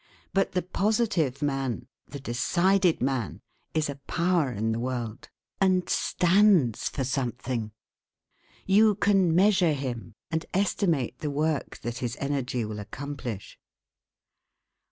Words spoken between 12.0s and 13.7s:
energy will accomplish.